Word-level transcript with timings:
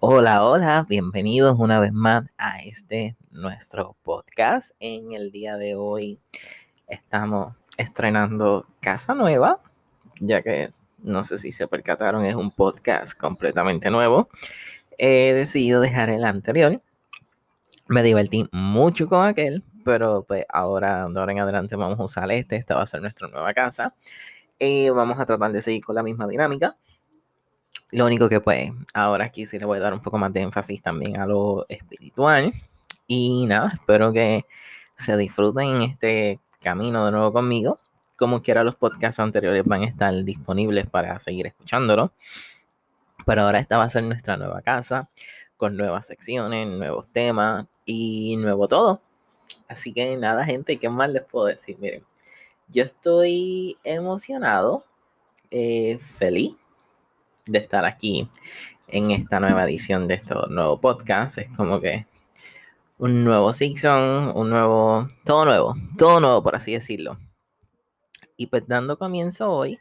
Hola, 0.00 0.44
hola, 0.44 0.86
bienvenidos 0.88 1.56
una 1.58 1.80
vez 1.80 1.92
más 1.92 2.24
a 2.38 2.60
este 2.60 3.16
nuestro 3.30 3.96
podcast. 4.02 4.72
En 4.80 5.12
el 5.12 5.30
día 5.30 5.56
de 5.56 5.76
hoy 5.76 6.18
estamos 6.88 7.54
estrenando 7.76 8.66
casa 8.80 9.14
nueva, 9.14 9.60
ya 10.20 10.42
que 10.42 10.70
no 10.98 11.24
sé 11.24 11.38
si 11.38 11.52
se 11.52 11.68
percataron, 11.68 12.24
es 12.24 12.34
un 12.34 12.50
podcast 12.50 13.16
completamente 13.18 13.90
nuevo. 13.90 14.28
He 14.98 15.32
decidido 15.32 15.80
dejar 15.80 16.10
el 16.10 16.24
anterior. 16.24 16.80
Me 17.88 18.02
divertí 18.02 18.48
mucho 18.52 19.08
con 19.08 19.24
aquel, 19.24 19.64
pero 19.84 20.24
pues 20.26 20.44
ahora, 20.48 21.08
de 21.08 21.20
ahora 21.20 21.32
en 21.32 21.40
adelante 21.40 21.76
vamos 21.76 21.98
a 21.98 22.04
usar 22.04 22.30
este. 22.32 22.56
Esta 22.56 22.74
va 22.74 22.82
a 22.82 22.86
ser 22.86 23.00
nuestra 23.00 23.28
nueva 23.28 23.52
casa. 23.54 23.94
Y 24.58 24.90
vamos 24.90 25.18
a 25.18 25.26
tratar 25.26 25.52
de 25.52 25.62
seguir 25.62 25.84
con 25.84 25.96
la 25.96 26.02
misma 26.02 26.28
dinámica. 26.28 26.76
Lo 27.92 28.06
único 28.06 28.30
que 28.30 28.40
pues 28.40 28.72
ahora 28.94 29.26
aquí 29.26 29.44
sí 29.44 29.58
le 29.58 29.66
voy 29.66 29.76
a 29.76 29.82
dar 29.82 29.92
un 29.92 30.00
poco 30.00 30.16
más 30.16 30.32
de 30.32 30.40
énfasis 30.40 30.80
también 30.80 31.18
a 31.20 31.26
lo 31.26 31.66
espiritual. 31.68 32.50
Y 33.06 33.44
nada, 33.46 33.72
espero 33.74 34.14
que 34.14 34.46
se 34.96 35.14
disfruten 35.18 35.68
en 35.68 35.82
este 35.82 36.40
camino 36.62 37.04
de 37.04 37.12
nuevo 37.12 37.34
conmigo. 37.34 37.80
Como 38.16 38.40
quiera, 38.42 38.64
los 38.64 38.76
podcasts 38.76 39.20
anteriores 39.20 39.64
van 39.66 39.82
a 39.82 39.86
estar 39.86 40.24
disponibles 40.24 40.86
para 40.86 41.18
seguir 41.18 41.46
escuchándolo. 41.46 42.12
Pero 43.26 43.42
ahora 43.42 43.58
esta 43.58 43.76
va 43.76 43.84
a 43.84 43.90
ser 43.90 44.04
nuestra 44.04 44.38
nueva 44.38 44.62
casa, 44.62 45.10
con 45.58 45.76
nuevas 45.76 46.06
secciones, 46.06 46.66
nuevos 46.66 47.10
temas 47.10 47.66
y 47.84 48.36
nuevo 48.38 48.68
todo. 48.68 49.02
Así 49.68 49.92
que 49.92 50.16
nada, 50.16 50.46
gente, 50.46 50.78
¿qué 50.78 50.88
más 50.88 51.10
les 51.10 51.24
puedo 51.24 51.46
decir? 51.46 51.76
Miren, 51.78 52.04
yo 52.68 52.84
estoy 52.84 53.76
emocionado, 53.84 54.86
eh, 55.50 55.98
feliz 56.00 56.56
de 57.46 57.58
estar 57.58 57.84
aquí 57.84 58.28
en 58.88 59.10
esta 59.10 59.40
nueva 59.40 59.64
edición 59.64 60.06
de 60.06 60.14
este 60.14 60.34
nuevo 60.48 60.80
podcast. 60.80 61.38
Es 61.38 61.48
como 61.56 61.80
que 61.80 62.06
un 62.98 63.24
nuevo 63.24 63.52
season, 63.52 64.32
un 64.34 64.50
nuevo, 64.50 65.08
todo 65.24 65.44
nuevo, 65.44 65.74
todo 65.98 66.20
nuevo 66.20 66.42
por 66.42 66.54
así 66.54 66.72
decirlo. 66.72 67.18
Y 68.36 68.46
pues 68.46 68.66
dando 68.66 68.98
comienzo 68.98 69.50
hoy, 69.50 69.78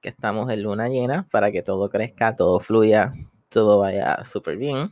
que 0.00 0.08
estamos 0.08 0.50
en 0.50 0.62
luna 0.62 0.88
llena, 0.88 1.28
para 1.30 1.52
que 1.52 1.62
todo 1.62 1.90
crezca, 1.90 2.34
todo 2.34 2.58
fluya, 2.60 3.12
todo 3.48 3.78
vaya 3.78 4.24
súper 4.24 4.56
bien. 4.56 4.90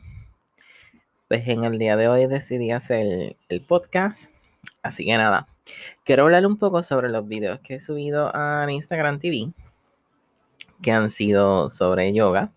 Pues 1.27 1.47
en 1.47 1.63
el 1.63 1.77
día 1.79 1.95
de 1.95 2.07
hoy 2.07 2.27
decidí 2.27 2.71
hacer 2.71 3.35
el 3.49 3.61
podcast. 3.65 4.31
Así 4.83 5.05
que 5.05 5.17
nada, 5.17 5.47
quiero 6.03 6.23
hablar 6.23 6.45
un 6.45 6.57
poco 6.57 6.83
sobre 6.83 7.09
los 7.09 7.27
videos 7.27 7.59
que 7.61 7.75
he 7.75 7.79
subido 7.79 8.31
a 8.35 8.65
Instagram 8.69 9.19
TV 9.19 9.51
que 10.81 10.91
han 10.91 11.09
sido 11.09 11.69
sobre 11.69 12.13
yoga, 12.13 12.51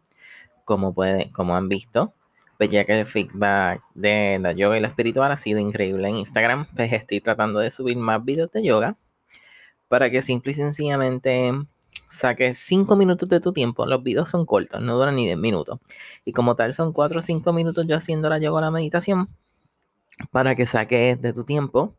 como, 0.64 0.94
puede, 0.94 1.30
como 1.33 1.56
han 1.56 1.69
visto. 1.69 2.14
Pues 2.58 2.70
ya 2.70 2.84
que 2.84 3.00
el 3.00 3.06
feedback 3.06 3.83
de 3.94 4.39
la 4.41 4.53
yoga 4.53 4.78
y 4.78 4.80
la 4.80 4.89
espiritual 4.89 5.33
ha 5.33 5.36
sido 5.36 5.58
increíble 5.58 6.08
en 6.08 6.17
Instagram, 6.19 6.67
pues 6.75 6.92
estoy 6.92 7.20
tratando 7.20 7.58
de 7.58 7.70
subir 7.70 7.97
más 7.97 8.25
videos 8.25 8.50
de 8.52 8.64
yoga 8.64 8.97
para 9.89 10.11
que 10.11 10.22
simple 10.22 10.52
y 10.52 10.55
sencillamente 10.55 11.52
saques 12.08 12.58
5 12.58 12.97
minutos 12.97 13.28
de 13.28 13.41
tu 13.41 13.52
tiempo. 13.52 13.86
Los 13.86 14.02
videos 14.02 14.28
son 14.28 14.47
cortos, 14.47 14.80
no 14.80 14.97
duran 14.97 15.17
ni 15.17 15.25
10 15.27 15.39
minutos. 15.39 15.80
Y 16.25 16.33
como 16.33 16.56
tal 16.56 16.75
son 16.75 16.92
4 16.92 17.19
o 17.19 17.22
5 17.22 17.52
minutos 17.52 17.86
yo 17.86 17.97
haciendo 17.97 18.28
la 18.28 18.39
yoga 18.39 18.58
o 18.58 18.61
la 18.61 18.70
meditación 18.70 19.28
para 20.30 20.55
que 20.55 20.67
saques 20.67 21.20
de 21.20 21.33
tu 21.33 21.45
tiempo 21.45 21.97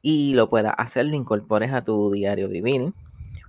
y 0.00 0.34
lo 0.34 0.48
puedas 0.48 0.74
hacer, 0.78 1.06
lo 1.06 1.16
incorpores 1.16 1.72
a 1.72 1.82
tu 1.82 2.10
diario 2.12 2.48
vivir, 2.48 2.92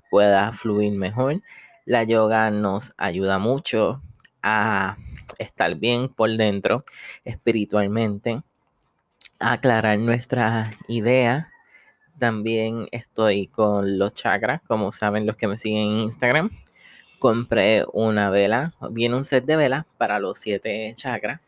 puedas 0.10 0.58
fluir 0.58 0.94
mejor 0.94 1.42
la 1.86 2.04
yoga 2.04 2.52
nos 2.52 2.94
ayuda 2.98 3.40
mucho 3.40 4.02
a 4.42 4.98
estar 5.38 5.76
bien 5.76 6.10
por 6.10 6.30
dentro 6.32 6.84
espiritualmente, 7.26 8.42
a 9.40 9.54
aclarar 9.54 9.98
nuestras 10.00 10.76
ideas. 10.88 11.48
También 12.18 12.88
estoy 12.92 13.48
con 13.48 13.98
los 13.98 14.14
chakras, 14.14 14.62
como 14.68 14.92
saben 14.92 15.26
los 15.26 15.38
que 15.38 15.48
me 15.48 15.58
siguen 15.58 15.90
en 15.90 16.00
Instagram. 16.00 16.50
Compré 17.18 17.86
una 17.94 18.30
vela, 18.30 18.74
viene 18.92 19.16
un 19.16 19.24
set 19.24 19.46
de 19.46 19.56
velas 19.56 19.86
para 19.98 20.20
los 20.20 20.40
siete 20.40 20.94
chakras, 20.96 21.42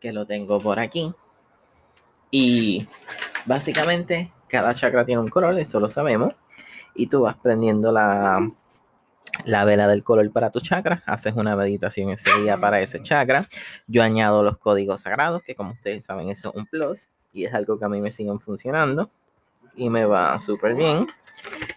que 0.00 0.12
lo 0.12 0.26
tengo 0.26 0.60
por 0.60 0.78
aquí. 0.78 1.12
Y 2.30 2.86
básicamente 3.46 4.32
cada 4.48 4.74
chakra 4.74 5.04
tiene 5.04 5.20
un 5.20 5.28
color, 5.28 5.58
eso 5.58 5.80
lo 5.80 5.88
sabemos. 5.88 6.34
Y 6.94 7.06
tú 7.06 7.22
vas 7.22 7.36
prendiendo 7.36 7.92
la, 7.92 8.50
la 9.44 9.64
vela 9.64 9.88
del 9.88 10.04
color 10.04 10.30
para 10.32 10.50
tu 10.50 10.60
chakra, 10.60 11.02
haces 11.06 11.34
una 11.34 11.56
meditación 11.56 12.10
ese 12.10 12.30
día 12.40 12.56
para 12.56 12.80
ese 12.80 13.00
chakra. 13.00 13.48
Yo 13.86 14.02
añado 14.02 14.42
los 14.42 14.58
códigos 14.58 15.02
sagrados, 15.02 15.42
que 15.42 15.54
como 15.54 15.72
ustedes 15.72 16.04
saben, 16.04 16.30
eso 16.30 16.50
es 16.50 16.54
un 16.56 16.66
plus 16.66 17.08
y 17.32 17.44
es 17.44 17.54
algo 17.54 17.78
que 17.78 17.84
a 17.84 17.88
mí 17.88 18.00
me 18.00 18.10
siguen 18.10 18.40
funcionando 18.40 19.10
y 19.76 19.90
me 19.90 20.04
va 20.04 20.38
súper 20.38 20.74
bien. 20.74 21.06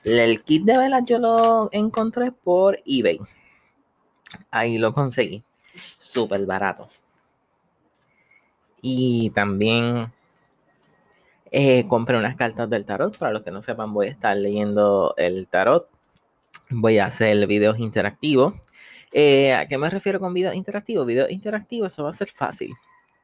El 0.03 0.41
kit 0.43 0.63
de 0.63 0.77
velas 0.77 1.03
yo 1.05 1.19
lo 1.19 1.69
encontré 1.71 2.31
por 2.31 2.79
eBay. 2.85 3.19
Ahí 4.49 4.77
lo 4.77 4.93
conseguí. 4.93 5.43
Súper 5.73 6.45
barato. 6.45 6.89
Y 8.81 9.29
también 9.29 10.11
eh, 11.51 11.87
compré 11.87 12.17
unas 12.17 12.35
cartas 12.35 12.69
del 12.69 12.85
tarot. 12.85 13.15
Para 13.17 13.33
los 13.33 13.43
que 13.43 13.51
no 13.51 13.61
sepan, 13.61 13.93
voy 13.93 14.07
a 14.07 14.11
estar 14.11 14.35
leyendo 14.35 15.13
el 15.17 15.47
tarot 15.47 15.87
voy 16.71 16.99
a 16.99 17.05
hacer 17.05 17.45
videos 17.47 17.79
interactivos. 17.79 18.53
Eh, 19.11 19.53
¿A 19.53 19.67
qué 19.67 19.77
me 19.77 19.89
refiero 19.89 20.19
con 20.19 20.33
videos 20.33 20.55
interactivos? 20.55 21.05
Videos 21.05 21.29
interactivos, 21.31 21.91
eso 21.91 22.03
va 22.03 22.09
a 22.09 22.13
ser 22.13 22.29
fácil. 22.29 22.73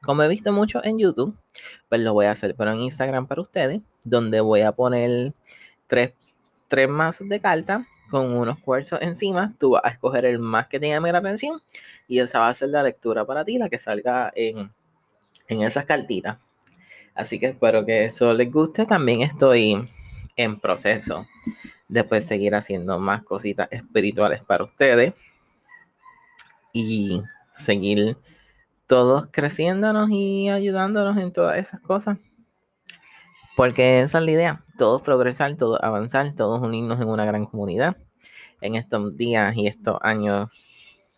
Como 0.02 0.22
he 0.22 0.28
visto 0.28 0.52
mucho 0.52 0.84
en 0.84 0.98
YouTube, 0.98 1.36
pues 1.88 2.00
lo 2.00 2.12
voy 2.12 2.26
a 2.26 2.32
hacer, 2.32 2.54
pero 2.54 2.72
en 2.72 2.80
Instagram 2.80 3.26
para 3.26 3.42
ustedes, 3.42 3.80
donde 4.04 4.40
voy 4.40 4.60
a 4.60 4.72
poner 4.72 5.32
tres, 5.86 6.12
tres 6.68 6.88
mazos 6.88 7.28
de 7.28 7.40
cartas 7.40 7.86
con 8.10 8.36
unos 8.36 8.58
cuarzos 8.60 9.00
encima. 9.02 9.54
Tú 9.58 9.70
vas 9.70 9.84
a 9.84 9.88
escoger 9.88 10.24
el 10.26 10.38
más 10.38 10.68
que 10.68 10.78
te 10.78 10.88
llame 10.88 11.10
la 11.10 11.18
atención 11.18 11.60
y 12.06 12.20
esa 12.20 12.38
va 12.40 12.48
a 12.48 12.54
ser 12.54 12.68
la 12.68 12.82
lectura 12.82 13.24
para 13.24 13.44
ti, 13.44 13.58
la 13.58 13.68
que 13.68 13.78
salga 13.78 14.32
en, 14.36 14.70
en 15.48 15.62
esas 15.62 15.84
cartitas. 15.84 16.38
Así 17.14 17.40
que 17.40 17.46
espero 17.46 17.84
que 17.84 18.04
eso 18.04 18.32
les 18.32 18.52
guste. 18.52 18.86
También 18.86 19.22
estoy 19.22 19.90
en 20.36 20.60
proceso 20.60 21.26
después 21.88 22.26
seguir 22.26 22.54
haciendo 22.54 22.98
más 22.98 23.22
cositas 23.22 23.68
espirituales 23.70 24.42
para 24.44 24.64
ustedes 24.64 25.14
y 26.72 27.22
seguir 27.52 28.16
todos 28.86 29.28
creciéndonos 29.30 30.08
y 30.10 30.48
ayudándonos 30.48 31.16
en 31.18 31.32
todas 31.32 31.58
esas 31.58 31.80
cosas. 31.80 32.18
Porque 33.56 34.00
esa 34.00 34.18
es 34.18 34.24
la 34.24 34.30
idea, 34.30 34.64
todos 34.78 35.02
progresar, 35.02 35.56
todos 35.56 35.80
avanzar, 35.82 36.34
todos 36.34 36.60
unirnos 36.62 37.00
en 37.00 37.08
una 37.08 37.24
gran 37.24 37.46
comunidad. 37.46 37.96
En 38.60 38.74
estos 38.74 39.16
días 39.16 39.56
y 39.56 39.66
estos 39.66 39.98
años, 40.00 40.48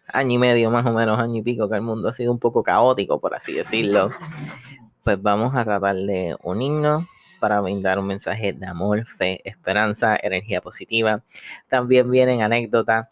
año 0.06 0.32
y 0.32 0.38
medio 0.38 0.70
más 0.70 0.86
o 0.86 0.92
menos, 0.92 1.18
año 1.18 1.36
y 1.36 1.42
pico, 1.42 1.68
que 1.68 1.76
el 1.76 1.82
mundo 1.82 2.08
ha 2.08 2.12
sido 2.12 2.32
un 2.32 2.38
poco 2.38 2.62
caótico, 2.62 3.20
por 3.20 3.34
así 3.34 3.52
decirlo, 3.52 4.10
pues 5.04 5.20
vamos 5.22 5.54
a 5.54 5.64
tratar 5.64 5.96
de 5.96 6.36
unirnos, 6.42 7.06
para 7.40 7.60
brindar 7.60 7.98
un 7.98 8.06
mensaje 8.06 8.52
de 8.52 8.66
amor, 8.66 9.04
fe, 9.06 9.40
esperanza, 9.44 10.16
energía 10.22 10.60
positiva. 10.60 11.24
También 11.68 12.10
vienen 12.10 12.42
anécdotas, 12.42 13.08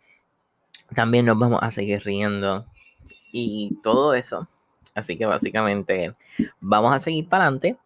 también 0.94 1.26
nos 1.26 1.38
vamos 1.38 1.58
a 1.62 1.70
seguir 1.70 2.02
riendo 2.04 2.66
y 3.32 3.76
todo 3.82 4.14
eso. 4.14 4.46
Así 4.94 5.16
que 5.16 5.26
básicamente 5.26 6.14
vamos 6.60 6.92
a 6.92 6.98
seguir 6.98 7.28
para 7.28 7.44
adelante. 7.44 7.76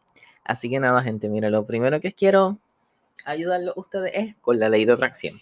Así 0.45 0.69
que 0.69 0.81
nada, 0.81 1.03
gente, 1.03 1.29
mire, 1.29 1.51
lo 1.51 1.65
primero 1.65 2.01
que 2.01 2.13
quiero 2.13 2.59
ayudarlos 3.25 3.77
a 3.77 3.81
ustedes 3.81 4.13
es 4.15 4.35
con 4.41 4.59
la 4.59 4.69
ley 4.69 4.85
de 4.85 4.93
atracción. 4.93 5.41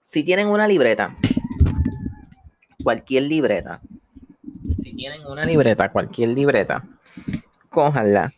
Si 0.00 0.24
tienen 0.24 0.48
una 0.48 0.66
libreta, 0.66 1.14
cualquier 2.82 3.24
libreta, 3.24 3.80
si 4.80 4.94
tienen 4.94 5.24
una 5.26 5.44
libreta, 5.44 5.92
cualquier 5.92 6.30
libreta, 6.30 6.84
cójanla 7.68 8.32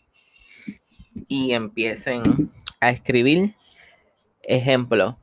y 1.29 1.53
empiecen 1.53 2.53
a 2.81 2.91
escribir. 2.91 3.55
Ejemplo, 4.43 5.19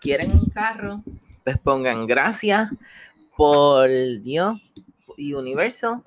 ¿quieren 0.00 0.32
un 0.32 0.50
carro? 0.50 1.02
Pues 1.44 1.58
pongan 1.58 2.06
gracias 2.06 2.70
por 3.36 3.88
Dios 4.22 4.60
y 5.16 5.34
universo 5.34 6.02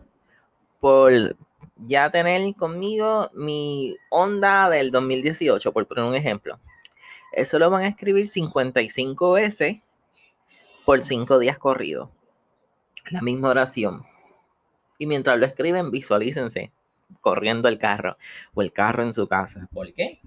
por 0.80 1.36
ya 1.77 2.09
tener 2.12 2.53
conmigo 2.56 3.30
mi 3.33 3.95
onda 4.09 4.69
del 4.69 4.91
2018, 4.91 5.71
por 5.71 5.88
poner 5.88 6.03
un 6.03 6.15
ejemplo. 6.15 6.59
Eso 7.31 7.59
lo 7.59 7.69
van 7.69 7.83
a 7.83 7.88
escribir 7.89 8.27
55 8.27 9.33
veces 9.33 9.77
por 10.86 11.01
5 11.01 11.39
días 11.39 11.57
corridos. 11.57 12.09
La 13.09 13.21
misma 13.21 13.50
oración. 13.50 14.03
Y 14.97 15.06
mientras 15.06 15.39
lo 15.39 15.45
escriben, 15.45 15.91
visualícense 15.91 16.71
corriendo 17.22 17.68
el 17.68 17.80
carro 17.80 18.18
o 18.54 18.62
el 18.62 18.72
carro 18.72 19.04
en 19.04 19.14
su 19.14 19.28
casa. 19.28 19.68
¿Por 19.74 19.94
qué? 19.94 20.20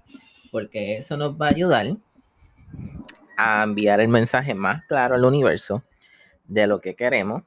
Porque 0.51 0.97
eso 0.97 1.17
nos 1.17 1.33
va 1.39 1.47
a 1.47 1.51
ayudar 1.51 1.97
a 3.37 3.63
enviar 3.63 3.99
el 3.99 4.07
mensaje 4.07 4.53
más 4.53 4.85
claro 4.85 5.15
al 5.15 5.25
universo 5.25 5.83
de 6.47 6.67
lo 6.67 6.79
que 6.79 6.95
queremos 6.95 7.43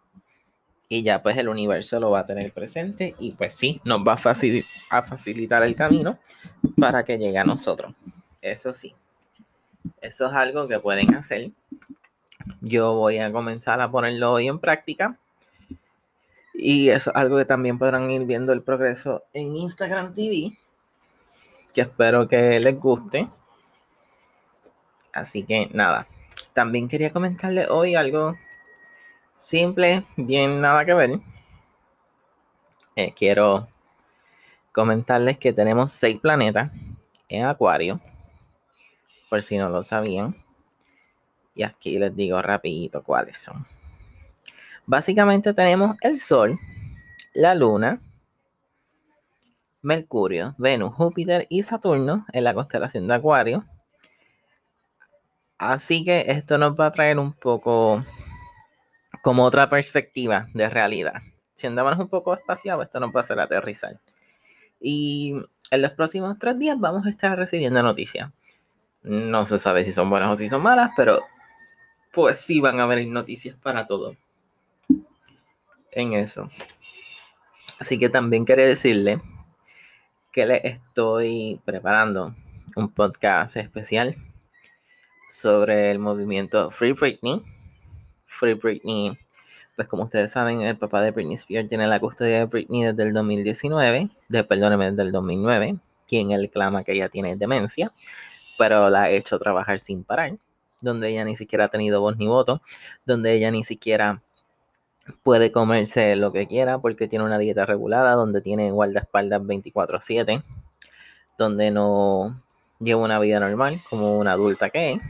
y 0.89 1.03
ya 1.03 1.23
pues 1.23 1.37
el 1.37 1.49
universo 1.49 1.99
lo 2.01 2.11
va 2.11 2.21
a 2.21 2.27
tener 2.27 2.53
presente 2.53 3.15
y 3.19 3.33
pues 3.33 3.55
sí, 3.55 3.81
nos 3.85 4.01
va 4.01 4.13
a, 4.13 4.97
a 4.99 5.03
facilitar 5.03 5.63
el 5.63 5.75
camino 5.75 6.19
para 6.79 7.05
que 7.05 7.19
llegue 7.19 7.39
a 7.39 7.45
nosotros. 7.45 7.93
Eso 8.41 8.73
sí, 8.73 8.95
eso 10.01 10.27
es 10.27 10.33
algo 10.33 10.69
que 10.69 10.79
pueden 10.79 11.15
hacer. 11.15 11.51
Yo 12.61 12.95
voy 12.95 13.19
a 13.19 13.33
comenzar 13.33 13.81
a 13.81 13.91
ponerlo 13.91 14.33
hoy 14.33 14.47
en 14.47 14.59
práctica. 14.59 15.19
Y 16.59 16.89
eso 16.89 17.11
es 17.11 17.17
algo 17.17 17.37
que 17.37 17.45
también 17.45 17.79
podrán 17.79 18.11
ir 18.11 18.25
viendo 18.25 18.53
el 18.55 18.63
progreso 18.63 19.25
en 19.35 19.57
Instagram 19.57 20.15
TV, 20.15 20.57
que 21.75 21.83
espero 21.83 22.27
que 22.27 22.59
les 22.59 22.81
guste. 22.81 23.29
Así 25.13 25.43
que 25.43 25.69
nada, 25.73 26.07
también 26.55 26.89
quería 26.89 27.11
comentarles 27.11 27.69
hoy 27.69 27.95
algo 27.95 28.35
simple, 29.35 30.05
bien 30.17 30.63
nada 30.63 30.87
que 30.87 30.95
ver. 30.95 31.21
Eh, 32.97 33.13
quiero 33.15 33.69
comentarles 34.73 35.37
que 35.37 35.53
tenemos 35.53 35.93
seis 35.93 36.19
planetas 36.19 36.73
en 37.29 37.45
Acuario, 37.45 38.01
por 39.29 39.43
si 39.43 39.59
no 39.59 39.69
lo 39.69 39.83
sabían. 39.83 40.35
Y 41.55 41.63
aquí 41.65 41.99
les 41.99 42.17
digo 42.17 42.41
rapidito 42.41 43.03
cuáles 43.03 43.37
son. 43.37 43.67
Básicamente 44.87 45.53
tenemos 45.53 45.97
el 46.01 46.21
Sol, 46.21 46.59
la 47.35 47.57
Luna, 47.57 48.01
Mercurio, 49.83 50.55
Venus, 50.59 50.95
Júpiter 50.95 51.47
y 51.51 51.65
Saturno 51.65 52.25
en 52.33 52.45
la 52.45 52.55
constelación 52.55 53.09
de 53.09 53.15
Acuario. 53.15 53.65
Así 55.59 56.05
que 56.05 56.25
esto 56.29 56.57
nos 56.57 56.79
va 56.79 56.87
a 56.87 56.93
traer 56.93 57.19
un 57.19 57.33
poco 57.33 58.05
como 59.23 59.43
otra 59.43 59.69
perspectiva 59.69 60.47
de 60.55 60.71
realidad. 60.71 61.21
Si 61.55 61.67
andamos 61.67 61.99
un 61.99 62.09
poco 62.09 62.35
espaciado, 62.35 62.83
esto 62.83 63.01
nos 63.01 63.11
va 63.11 63.21
a 63.21 63.25
hacer 63.25 63.41
aterrizar. 63.41 63.99
Y 64.81 65.35
en 65.73 65.83
los 65.83 65.93
próximos 65.93 66.39
tres 66.39 66.59
días 66.61 66.79
vamos 66.79 67.07
a 67.07 67.11
estar 67.11 67.37
recibiendo 67.37 67.83
noticias. 67.83 68.31
No 69.03 69.45
se 69.45 69.59
sabe 69.59 69.85
si 69.85 69.93
son 69.93 70.11
buenas 70.11 70.31
o 70.31 70.37
si 70.37 70.49
son 70.49 70.63
malas, 70.63 70.91
pero 70.97 71.25
pues 72.13 72.39
sí 72.39 72.61
van 72.61 72.79
a 72.79 72.85
haber 72.85 73.05
noticias 73.09 73.57
para 73.57 73.87
todo. 73.87 74.17
En 75.97 76.13
eso. 76.13 76.51
Así 77.79 77.99
que 77.99 78.11
también 78.11 78.45
quería 78.45 78.67
decirle 78.67 79.19
que 80.31 80.45
le 80.45 80.61
estoy 80.63 81.59
preparando 81.65 82.35
un 82.77 82.93
podcast 82.93 83.57
especial 83.57 84.15
sobre 85.31 85.91
el 85.91 85.99
movimiento 85.99 86.71
Free 86.71 86.93
Britney 86.93 87.43
Free 88.27 88.53
Britney. 88.53 89.19
Pues 89.75 89.89
como 89.89 90.03
ustedes 90.05 90.33
saben, 90.33 90.61
el 90.61 90.77
papá 90.77 91.01
de 91.01 91.13
Britney 91.13 91.37
Spears 91.37 91.67
tiene 91.67 91.87
la 91.87 91.99
custodia 91.99 92.41
de 92.41 92.45
Britney 92.45 92.85
desde 92.85 93.03
el 93.03 93.15
2019, 93.15 94.11
de, 94.29 94.45
perdóneme, 94.45 94.91
desde 94.91 95.03
el 95.03 95.13
2009, 95.13 95.77
quien 96.07 96.31
él 96.33 96.51
clama 96.51 96.85
que 96.85 96.93
ella 96.93 97.09
tiene 97.09 97.37
demencia, 97.37 97.91
pero 98.59 98.91
la 98.91 99.05
ha 99.05 99.11
hecho 99.11 99.39
trabajar 99.39 99.81
sin 99.81 100.05
parar, 100.05 100.37
donde 100.83 101.09
ella 101.09 101.25
ni 101.25 101.37
siquiera 101.37 101.65
ha 101.65 101.69
tenido 101.69 102.03
voz 102.03 102.19
ni 102.19 102.27
voto, 102.27 102.61
donde 103.07 103.33
ella 103.33 103.51
ni 103.51 103.65
siquiera 103.65 104.23
puede 105.23 105.53
comerse 105.53 106.17
lo 106.17 106.33
que 106.33 106.47
quiera 106.47 106.79
porque 106.79 107.09
tiene 107.09 107.25
una 107.25 107.39
dieta 107.39 107.67
regulada, 107.67 108.13
donde 108.13 108.41
tiene 108.41 108.71
guardaespaldas 108.71 109.43
24/7, 109.43 110.43
donde 111.39 111.71
no 111.71 112.41
lleva 112.81 113.03
una 113.03 113.19
vida 113.19 113.41
normal 113.41 113.83
como 113.89 114.19
una 114.19 114.33
adulta 114.33 114.71
que 114.71 114.93
es. 114.93 115.01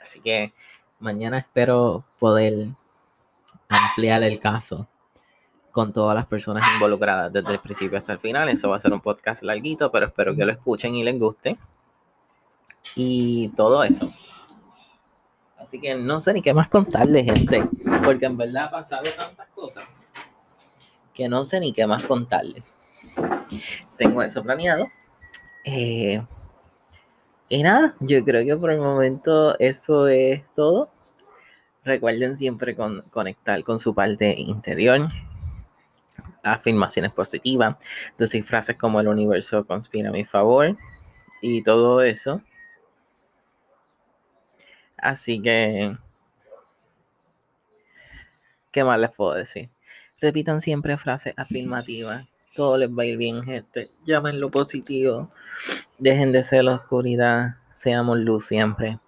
Así 0.00 0.20
que 0.20 0.52
mañana 0.98 1.38
espero 1.38 2.04
poder 2.18 2.68
ampliar 3.68 4.22
el 4.22 4.38
caso 4.40 4.88
con 5.70 5.92
todas 5.92 6.14
las 6.14 6.26
personas 6.26 6.64
involucradas 6.74 7.32
desde 7.32 7.52
el 7.52 7.60
principio 7.60 7.98
hasta 7.98 8.12
el 8.12 8.18
final. 8.18 8.48
Eso 8.48 8.68
va 8.68 8.76
a 8.76 8.80
ser 8.80 8.92
un 8.92 9.00
podcast 9.00 9.42
larguito, 9.42 9.90
pero 9.90 10.06
espero 10.06 10.34
que 10.34 10.44
lo 10.44 10.52
escuchen 10.52 10.94
y 10.94 11.04
les 11.04 11.18
guste. 11.18 11.56
Y 12.96 13.48
todo 13.50 13.84
eso. 13.84 14.12
Así 15.60 15.78
que 15.78 15.94
no 15.94 16.18
sé 16.18 16.32
ni 16.32 16.42
qué 16.42 16.54
más 16.54 16.68
contarles, 16.68 17.24
gente. 17.24 17.62
Porque 18.04 18.26
en 18.26 18.36
verdad 18.36 18.64
ha 18.64 18.70
pasado 18.70 19.02
tantas 19.16 19.46
cosas 19.48 19.84
que 21.12 21.28
no 21.28 21.44
sé 21.44 21.60
ni 21.60 21.72
qué 21.72 21.86
más 21.86 22.02
contarles. 22.04 22.64
Tengo 23.98 24.22
eso 24.22 24.42
planeado. 24.42 24.88
Eh, 25.64 26.22
y 27.48 27.62
nada, 27.62 27.94
yo 28.00 28.24
creo 28.24 28.44
que 28.44 28.56
por 28.56 28.70
el 28.70 28.80
momento 28.80 29.58
eso 29.58 30.08
es 30.08 30.42
todo. 30.54 30.90
Recuerden 31.84 32.36
siempre 32.36 32.74
conectar 33.10 33.62
con 33.62 33.78
su 33.78 33.94
parte 33.94 34.34
interior. 34.40 35.08
Afirmaciones 36.42 37.12
positivas, 37.12 37.76
decir 38.16 38.44
frases 38.44 38.76
como 38.76 39.00
el 39.00 39.08
universo 39.08 39.66
conspira 39.66 40.08
a 40.08 40.12
mi 40.12 40.24
favor 40.24 40.74
y 41.42 41.62
todo 41.62 42.00
eso. 42.00 42.40
Así 45.00 45.40
que, 45.40 45.96
¿qué 48.70 48.84
más 48.84 48.98
les 48.98 49.10
puedo 49.10 49.34
decir? 49.34 49.70
Repitan 50.20 50.60
siempre 50.60 50.98
frases 50.98 51.34
afirmativas 51.36 52.26
todo 52.54 52.76
les 52.76 52.90
va 52.90 53.02
a 53.04 53.06
ir 53.06 53.16
bien, 53.16 53.42
gente. 53.42 53.90
Llamen 54.04 54.38
lo 54.40 54.50
positivo. 54.50 55.30
Dejen 55.98 56.32
de 56.32 56.42
ser 56.42 56.64
la 56.64 56.74
oscuridad. 56.74 57.56
Seamos 57.70 58.18
luz 58.18 58.46
siempre. 58.46 58.98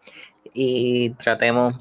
Y 0.55 1.11
tratemos 1.11 1.75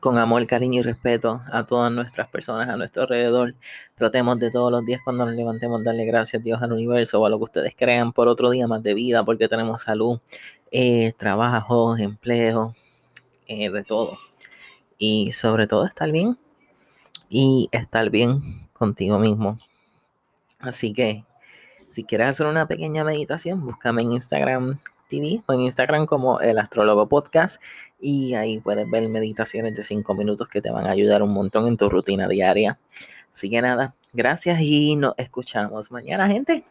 con 0.00 0.16
amor, 0.16 0.46
cariño 0.46 0.80
y 0.80 0.82
respeto 0.82 1.42
a 1.52 1.66
todas 1.66 1.92
nuestras 1.92 2.28
personas 2.28 2.68
a 2.68 2.76
nuestro 2.76 3.02
alrededor. 3.02 3.54
Tratemos 3.94 4.38
de 4.38 4.50
todos 4.50 4.72
los 4.72 4.86
días 4.86 5.00
cuando 5.04 5.26
nos 5.26 5.34
levantemos 5.34 5.84
darle 5.84 6.06
gracias 6.06 6.40
a 6.40 6.44
Dios 6.44 6.62
al 6.62 6.72
universo 6.72 7.20
o 7.20 7.26
a 7.26 7.30
lo 7.30 7.38
que 7.38 7.44
ustedes 7.44 7.74
crean 7.76 8.12
por 8.12 8.28
otro 8.28 8.50
día 8.50 8.66
más 8.66 8.82
de 8.82 8.94
vida, 8.94 9.24
porque 9.24 9.48
tenemos 9.48 9.82
salud, 9.82 10.20
eh, 10.70 11.12
trabajo, 11.18 11.96
empleo, 11.98 12.74
eh, 13.50 13.68
de 13.68 13.82
todo. 13.82 14.16
Y 14.96 15.32
sobre 15.32 15.66
todo 15.66 15.84
estar 15.84 16.12
bien 16.12 16.38
y 17.28 17.68
estar 17.72 18.08
bien 18.08 18.42
contigo 18.72 19.18
mismo. 19.18 19.58
Así 20.60 20.92
que 20.92 21.24
si 21.88 22.04
quieres 22.04 22.28
hacer 22.28 22.46
una 22.46 22.68
pequeña 22.68 23.02
meditación, 23.02 23.66
búscame 23.66 24.02
en 24.02 24.12
Instagram 24.12 24.78
TV 25.08 25.42
o 25.46 25.52
en 25.52 25.62
Instagram 25.62 26.06
como 26.06 26.38
el 26.38 26.58
Astrólogo 26.58 27.08
Podcast 27.08 27.60
y 27.98 28.34
ahí 28.34 28.60
puedes 28.60 28.88
ver 28.88 29.08
meditaciones 29.08 29.74
de 29.74 29.82
5 29.82 30.14
minutos 30.14 30.46
que 30.46 30.60
te 30.60 30.70
van 30.70 30.86
a 30.86 30.92
ayudar 30.92 31.20
un 31.24 31.32
montón 31.32 31.66
en 31.66 31.76
tu 31.76 31.88
rutina 31.88 32.28
diaria. 32.28 32.78
Así 33.34 33.50
que 33.50 33.60
nada, 33.60 33.96
gracias 34.12 34.60
y 34.60 34.94
nos 34.94 35.14
escuchamos 35.16 35.90
mañana, 35.90 36.28
gente. 36.28 36.64